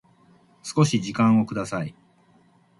[0.63, 1.93] 少し時間をください